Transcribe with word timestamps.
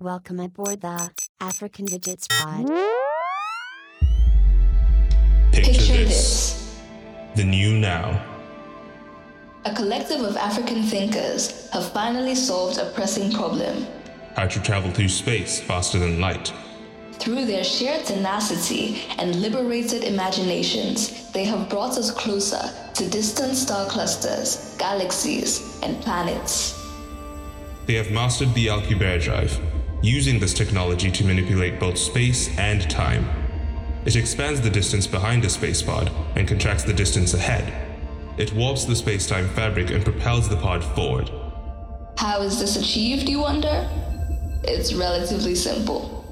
Welcome 0.00 0.38
aboard 0.38 0.82
the 0.82 1.10
African 1.40 1.84
Digits 1.84 2.28
Pod. 2.28 2.68
Picture, 5.50 5.72
Picture 5.72 5.96
this. 5.96 6.06
this. 6.06 6.80
The 7.34 7.42
new 7.42 7.76
now. 7.76 8.24
A 9.64 9.74
collective 9.74 10.20
of 10.20 10.36
African 10.36 10.84
thinkers 10.84 11.68
have 11.70 11.90
finally 11.92 12.36
solved 12.36 12.78
a 12.78 12.92
pressing 12.92 13.32
problem. 13.32 13.88
How 14.36 14.46
to 14.46 14.62
travel 14.62 14.92
through 14.92 15.08
space 15.08 15.58
faster 15.60 15.98
than 15.98 16.20
light. 16.20 16.52
Through 17.14 17.46
their 17.46 17.64
sheer 17.64 18.00
tenacity 18.04 19.02
and 19.18 19.34
liberated 19.42 20.04
imaginations, 20.04 21.28
they 21.32 21.42
have 21.42 21.68
brought 21.68 21.98
us 21.98 22.12
closer 22.12 22.70
to 22.94 23.10
distant 23.10 23.56
star 23.56 23.88
clusters, 23.88 24.76
galaxies, 24.78 25.80
and 25.82 26.00
planets. 26.02 26.76
They 27.86 27.94
have 27.94 28.12
mastered 28.12 28.54
the 28.54 28.68
Alcubierre 28.68 29.20
drive, 29.20 29.58
using 30.02 30.38
this 30.38 30.54
technology 30.54 31.10
to 31.10 31.24
manipulate 31.24 31.80
both 31.80 31.98
space 31.98 32.56
and 32.58 32.88
time. 32.88 33.28
It 34.04 34.16
expands 34.16 34.60
the 34.60 34.70
distance 34.70 35.06
behind 35.06 35.44
a 35.44 35.50
space 35.50 35.82
pod 35.82 36.10
and 36.36 36.46
contracts 36.46 36.84
the 36.84 36.92
distance 36.92 37.34
ahead. 37.34 37.72
It 38.38 38.52
warps 38.52 38.84
the 38.84 38.94
space-time 38.94 39.48
fabric 39.48 39.90
and 39.90 40.04
propels 40.04 40.48
the 40.48 40.56
pod 40.56 40.84
forward. 40.84 41.30
How 42.16 42.40
is 42.42 42.60
this 42.60 42.76
achieved, 42.76 43.28
you 43.28 43.40
wonder? 43.40 43.88
It's 44.62 44.94
relatively 44.94 45.56
simple. 45.56 46.24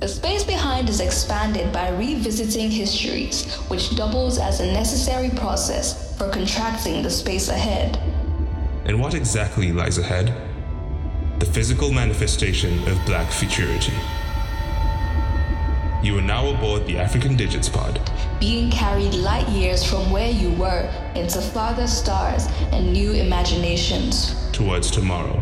The 0.00 0.06
space 0.06 0.44
behind 0.44 0.88
is 0.88 1.00
expanded 1.00 1.72
by 1.72 1.90
revisiting 1.90 2.70
histories, 2.70 3.52
which 3.66 3.96
doubles 3.96 4.38
as 4.38 4.60
a 4.60 4.72
necessary 4.72 5.30
process 5.30 6.16
for 6.16 6.30
contracting 6.30 7.02
the 7.02 7.10
space 7.10 7.48
ahead. 7.48 7.96
And 8.84 9.00
what 9.00 9.14
exactly 9.14 9.72
lies 9.72 9.98
ahead? 9.98 10.47
The 11.38 11.46
physical 11.46 11.92
manifestation 11.92 12.86
of 12.88 12.98
black 13.06 13.30
futurity. 13.30 13.92
You 16.02 16.18
are 16.18 16.22
now 16.22 16.48
aboard 16.48 16.86
the 16.86 16.98
African 16.98 17.36
Digits 17.36 17.68
Pod. 17.68 18.00
being 18.40 18.70
carried 18.70 19.14
light 19.14 19.48
years 19.48 19.82
from 19.84 20.10
where 20.12 20.30
you 20.30 20.52
were 20.52 20.88
into 21.16 21.40
farther 21.40 21.86
stars 21.88 22.46
and 22.72 22.92
new 22.92 23.12
imaginations. 23.12 24.34
towards 24.52 24.90
tomorrow. 24.90 25.40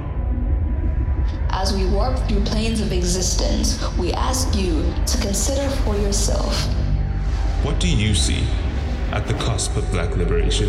As 1.51 1.73
we 1.75 1.87
warp 1.87 2.19
through 2.29 2.45
planes 2.45 2.81
of 2.81 2.93
existence, 2.93 3.79
we 3.99 4.13
ask 4.13 4.55
you 4.57 4.83
to 5.07 5.19
consider 5.19 5.69
for 5.85 5.97
yourself 5.97 6.55
What 7.63 7.81
do 7.81 7.89
you 7.89 8.15
see 8.15 8.45
at 9.13 9.27
the 9.27 9.35
cusp 9.35 9.77
of 9.77 9.91
black 9.91 10.15
liberation? 10.17 10.69